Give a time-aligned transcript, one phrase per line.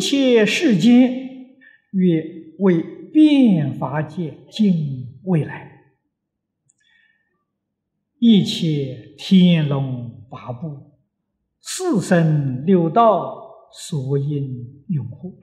[0.00, 1.58] 一切世间
[1.90, 2.82] 曰为
[3.12, 5.92] 变法界尽未来，
[8.18, 10.98] 一切天龙八部、
[11.60, 15.38] 四生六道所应拥护。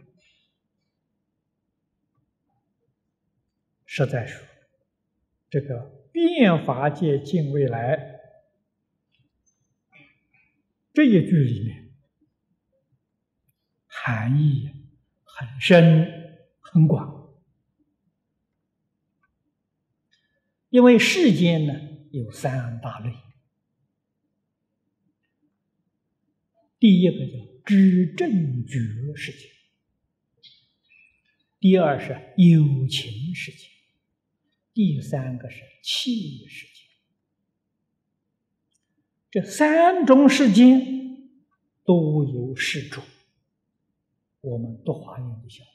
[3.85, 4.43] 实在说，
[5.51, 8.21] 这个变法界尽未来
[10.95, 11.86] 这一句里面
[14.07, 14.69] 含义
[15.25, 16.07] 很深
[16.61, 17.29] 很广，
[20.69, 21.73] 因为世间呢
[22.11, 23.11] 有三大类，
[26.79, 27.33] 第一个叫
[27.65, 28.79] 知正觉
[29.13, 29.49] 世界，
[31.59, 33.67] 第二是有情世界。
[34.73, 36.83] 第三个是气世界，
[39.29, 40.79] 这三种世界
[41.83, 43.01] 都有世主。
[44.47, 45.71] 我们读华严就晓得，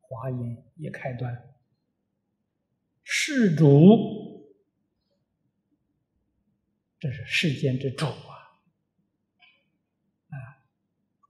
[0.00, 1.54] 华严一开端，
[3.04, 4.52] 世主，
[6.98, 8.58] 这是世间之主啊，
[10.30, 10.36] 啊，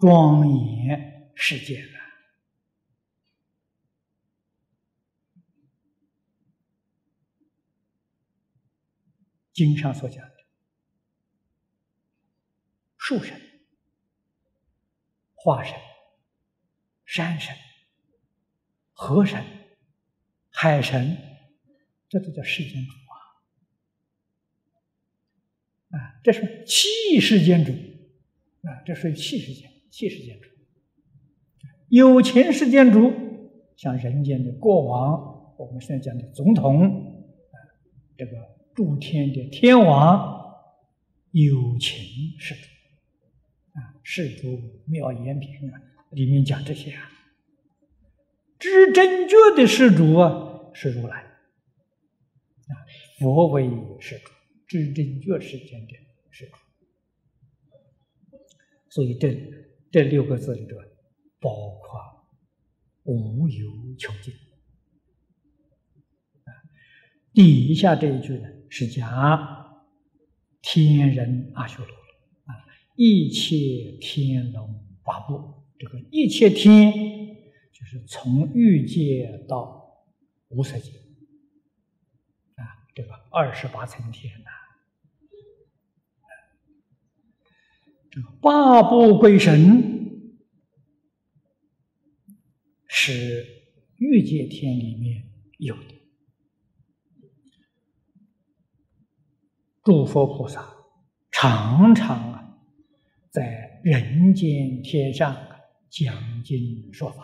[0.01, 1.93] 庄严世界的。
[9.53, 10.37] 经上所讲的
[12.97, 13.39] 树神、
[15.35, 15.79] 化神、
[17.13, 17.55] 山神、
[18.95, 19.45] 河神、
[20.49, 21.19] 海神，
[22.09, 22.93] 这都叫世间主
[25.91, 25.99] 啊！
[25.99, 27.73] 啊，这是气世间主
[28.67, 30.49] 啊，这属于气世间、气世间主。
[31.89, 33.13] 有情世间主，
[33.77, 37.57] 像人间的国王，我们现在讲的总统啊，
[38.17, 38.33] 这个。
[38.75, 40.65] 诸天的天王
[41.33, 42.63] 有情世主
[43.75, 45.77] 啊，世主妙言品啊，
[46.13, 47.11] 里面讲这些啊。
[48.59, 52.73] 知正觉的世主啊，是如来啊，
[53.19, 53.69] 佛为
[54.01, 54.31] 世主，
[54.67, 55.95] 知正觉世间的
[56.31, 56.53] 世主。
[58.89, 59.37] 所以这
[59.91, 60.77] 这六个字里头
[61.41, 62.01] 包括
[63.05, 64.33] 无有穷尽
[66.45, 66.53] 啊。
[67.35, 68.49] 底下这一句呢？
[68.75, 69.85] 是讲
[70.63, 71.95] 天人阿修罗
[72.45, 72.65] 啊，
[72.97, 76.93] 一切天龙八部，这个一切天
[77.73, 80.07] 就是从欲界到
[80.47, 80.93] 无色界
[82.55, 84.51] 啊，这个二十八层天呐，
[88.13, 90.31] 这个八部归神
[92.87, 93.45] 是
[93.97, 95.29] 欲界天里面
[95.59, 95.95] 有的。
[99.83, 100.77] 诸佛菩萨
[101.33, 102.57] 常常啊，
[103.31, 105.49] 在人间天上
[105.93, 107.23] 讲经说法，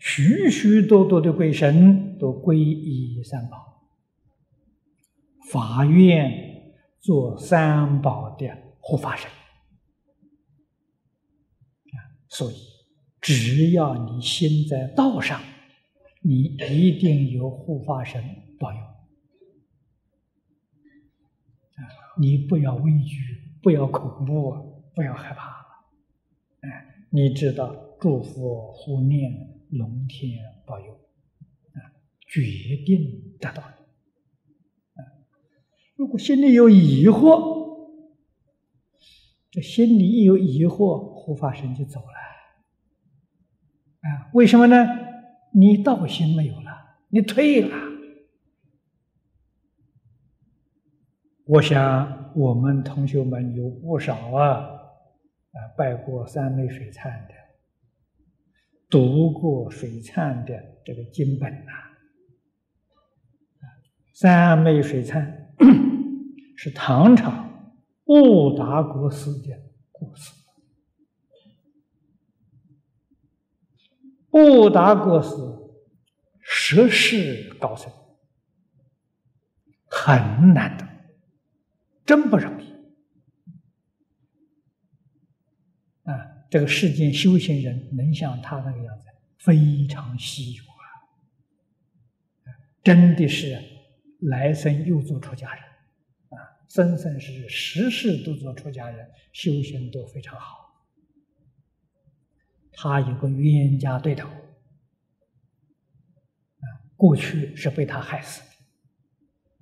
[0.00, 3.86] 许许多多的鬼神都皈依三宝，
[5.52, 8.48] 法院做三宝的
[8.80, 9.30] 护法神！
[12.28, 12.56] 所以，
[13.20, 15.40] 只要你心在道上，
[16.22, 18.20] 你一定有护法神
[18.58, 18.78] 保佑。
[22.18, 23.16] 你不要畏惧，
[23.62, 25.50] 不要恐怖，不要害怕，
[26.60, 29.30] 哎，你知道祝福、护念、
[29.68, 30.94] 龙天保佑，
[31.74, 31.92] 啊，
[32.26, 32.40] 决
[32.86, 33.62] 定得到。
[33.62, 33.76] 啊，
[35.94, 37.92] 如果心里有疑惑，
[39.50, 42.06] 这心里一有疑惑，护法神就走了。
[44.00, 44.74] 啊，为什么呢？
[45.52, 46.70] 你道心没有了，
[47.10, 47.76] 你退了。
[51.44, 54.81] 我想，我们同学们有不少啊，
[55.52, 57.34] 啊，拜过三昧水忏的，
[58.88, 60.54] 读过水忏的
[60.84, 61.72] 这个经本呐。
[64.14, 65.48] 三昧水忏
[66.56, 67.32] 是唐朝
[68.04, 69.58] 悟达国师的
[69.90, 70.32] 故事。
[74.30, 75.36] 悟达国师
[76.40, 77.92] 实世高僧，
[79.86, 80.88] 很难得。
[82.04, 82.72] 真不容易
[86.04, 86.41] 啊！
[86.52, 89.06] 这个世间修行人能像他那个样子，
[89.38, 90.84] 非常稀有啊！
[92.84, 93.58] 真的是
[94.20, 95.64] 来生又做出家人
[96.28, 96.36] 啊，
[96.68, 100.84] 生生世世世都做出家人，修行都非常好。
[102.72, 104.36] 他有个冤家对头啊，
[106.98, 108.48] 过去是被他害死的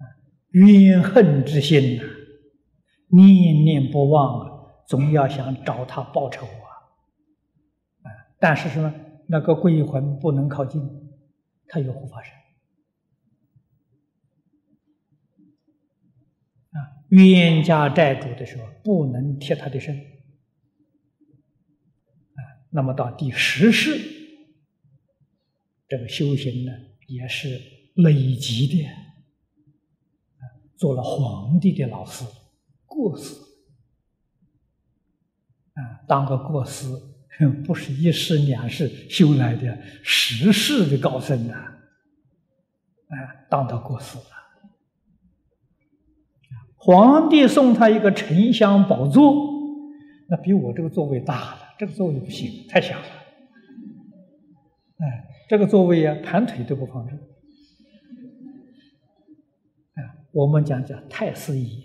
[0.05, 0.11] 啊，
[0.51, 2.03] 怨恨之心呐。
[3.11, 4.51] 念念不忘啊，
[4.89, 6.70] 总要想找他报仇啊！
[8.41, 8.93] 但是什么？
[9.33, 10.83] 那个鬼魂不能靠近，
[11.69, 12.33] 他有护法神。
[16.73, 19.95] 啊，冤家债主的时候不能贴他的身。
[22.35, 24.01] 啊，那么到第十世，
[25.87, 26.73] 这个修行呢，
[27.07, 27.61] 也是
[27.95, 28.85] 累积的。
[28.87, 30.43] 啊，
[30.77, 32.25] 做了皇帝的老师，
[32.85, 33.37] 过世。
[35.75, 36.89] 啊，当个过世。
[37.65, 41.55] 不是一世两世修来的，十世的高僧呐！
[41.55, 41.79] 啊，
[43.49, 44.25] 当他过世了，
[46.77, 49.35] 皇帝送他一个沉香宝座，
[50.29, 53.07] 那比我这个座位大了，这个座位不行，太小了。
[54.99, 57.17] 哎，这个座位呀，盘腿都不放正。
[57.17, 57.23] 啊，
[60.33, 61.85] 我们讲讲太师椅。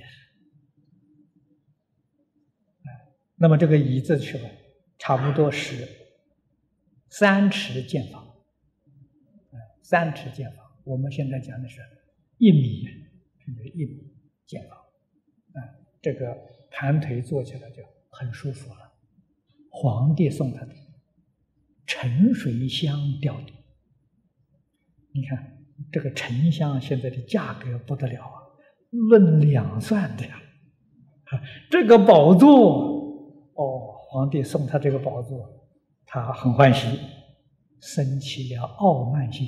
[3.38, 4.50] 那么这个椅子去了？
[4.98, 5.88] 差不多是
[7.10, 8.26] 三尺见方，
[9.82, 10.66] 三尺见方。
[10.84, 11.82] 我们现在讲的是
[12.38, 12.88] 一米，
[13.74, 14.14] 一米
[14.46, 15.60] 见方，啊，
[16.02, 16.36] 这个
[16.72, 18.94] 盘腿坐起来就很舒服了。
[19.70, 20.74] 皇帝送他的
[21.86, 23.54] 沉水香吊顶，
[25.12, 28.42] 你看这个沉香现在的价格不得了啊，
[28.90, 30.42] 论两算的呀，
[31.26, 32.96] 啊，这个宝座。
[33.56, 35.46] 哦皇帝送他这个宝座，
[36.06, 36.88] 他很欢喜，
[37.82, 39.46] 生起了傲慢心，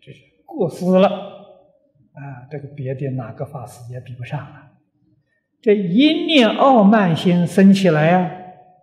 [0.00, 2.48] 这是过失了啊！
[2.50, 4.72] 这个别的哪个法师也比不上了！
[5.60, 8.36] 这一念傲慢心生起来呀，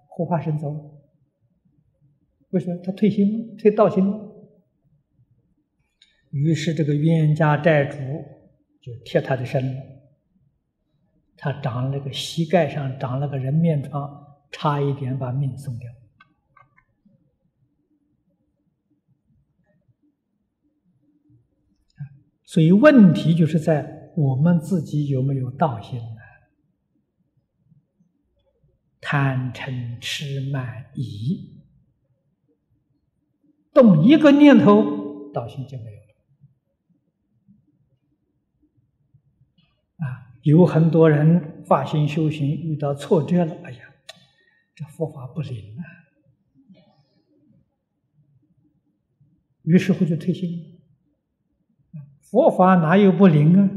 [0.08, 0.74] 护法神走，
[2.52, 2.80] 为什么？
[2.82, 4.02] 他退心，退道心。
[6.30, 7.98] 于是这个冤家债主
[8.82, 9.82] 就贴他的身了，
[11.36, 14.28] 他长了个膝盖上长了个人面疮。
[14.52, 15.92] 差一点把命送掉，
[22.44, 26.06] 所以问题就是在我们自己有没有道心呢？
[29.00, 31.62] 贪嗔痴慢疑，
[33.74, 36.08] 动一个念头，道心就没有了。
[39.98, 43.89] 啊，有很多人发心修行遇到挫折了，哎呀！
[44.80, 45.84] 这佛法不灵啊，
[49.64, 50.80] 于是乎就退心。
[52.22, 53.70] 佛法哪有不灵啊？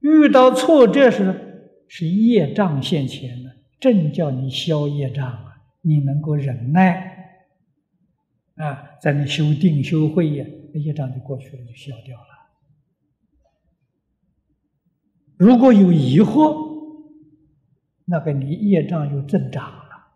[0.00, 5.62] 遇到挫折时，是业障现前了，正叫你消业障啊！
[5.80, 7.48] 你能够忍耐
[8.56, 12.26] 啊，在那修定修慧呀，那业障就过去了，就消掉了。
[15.38, 16.68] 如果有疑惑，
[18.10, 20.08] 那个你业障又增长了，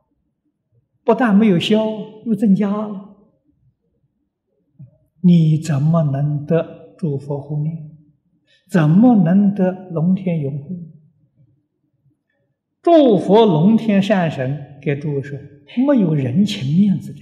[1.05, 1.87] 不但没有消，
[2.26, 3.17] 又增加了。
[5.20, 7.91] 你怎么能得诸佛护念？
[8.69, 10.91] 怎么能得龙天拥护？
[12.82, 15.38] 诸佛龙天善神给诸位说，
[15.87, 17.20] 没有人情面子的。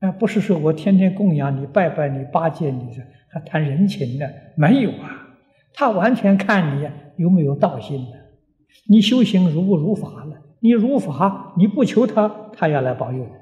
[0.00, 4.30] 那，不是说我天天供养你、拜拜你、巴结你，这还谈人情的？
[4.56, 5.38] 没有啊，
[5.72, 8.25] 他完全看你有没有道心的。
[8.84, 10.42] 你修行如不如法了？
[10.60, 13.32] 你如法，你不求他，他要来保佑你；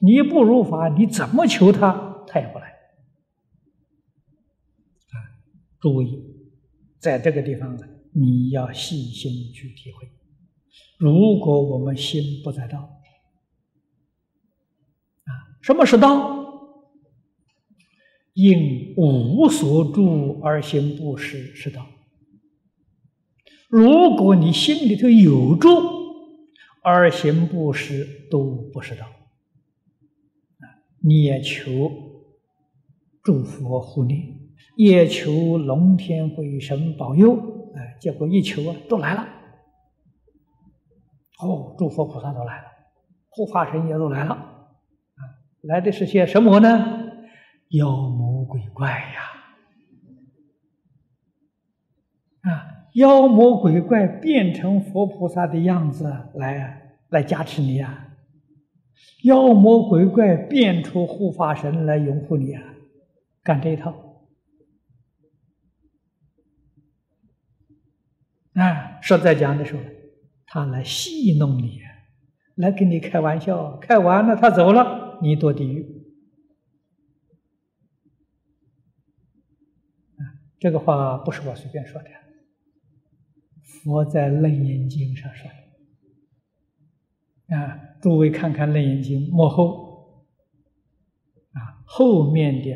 [0.00, 2.68] 你不如法，你怎么求他，他也不来。
[5.10, 5.14] 啊，
[5.80, 6.22] 注意，
[6.98, 10.08] 在这个地方呢，你要细心去体会。
[10.98, 12.78] 如果我们心不在道，
[15.24, 15.30] 啊，
[15.60, 16.40] 什么是道？
[18.34, 21.86] 应无所住而行布施是道。
[23.72, 25.70] 如果你心里头有住，
[26.82, 30.68] 而行布施都不是道啊！
[31.02, 31.90] 你也求
[33.22, 34.40] 祝福护念，
[34.76, 39.26] 也求龙天鬼神保佑，哎，结果一求啊，都来了。
[41.40, 42.68] 哦，诸佛菩萨都来了，
[43.30, 45.20] 护法神也都来了，啊，
[45.62, 46.68] 来的是些什么呢？
[47.70, 49.22] 妖魔鬼怪呀！
[52.42, 58.08] 啊妖魔鬼怪变成佛菩萨的样子来来加持你啊！
[59.24, 62.62] 妖魔鬼怪变出护法神来拥护你啊！
[63.42, 64.20] 干这一套
[68.54, 69.00] 啊！
[69.00, 69.82] 说在讲的时候，
[70.46, 71.80] 他来戏弄你，
[72.56, 76.02] 来跟你开玩笑，开完了他走了，你堕地狱！
[80.58, 82.08] 这个话不是我随便说的。
[83.72, 85.50] 佛在《楞严经》上说
[87.56, 90.26] ：“啊，诸位看看《楞严经》幕后
[91.52, 92.70] 啊，后面的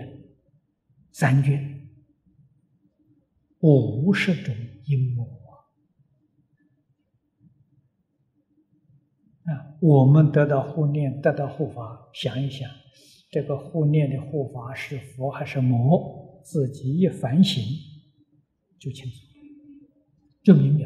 [1.13, 1.89] 三卷
[3.61, 4.55] 五十种
[4.87, 5.25] 阴谋
[9.45, 9.77] 啊！
[9.81, 12.69] 我们得到护念，得到护法，想一想，
[13.31, 16.25] 这个护念的护法是佛还是魔？
[16.45, 17.61] 自己一反省，
[18.79, 19.17] 就清楚，
[20.45, 20.86] 就明了。